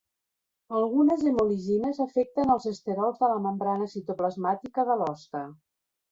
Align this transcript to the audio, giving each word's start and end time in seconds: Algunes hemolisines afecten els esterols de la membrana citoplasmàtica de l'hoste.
Algunes 0.77 1.25
hemolisines 1.31 1.99
afecten 2.05 2.53
els 2.53 2.65
esterols 2.71 3.19
de 3.23 3.29
la 3.33 3.43
membrana 3.43 3.89
citoplasmàtica 3.91 4.87
de 4.89 4.97
l'hoste. 5.03 5.43